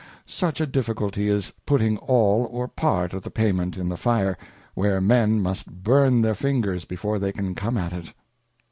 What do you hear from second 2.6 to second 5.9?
part of the Payment in the Fire, where Men must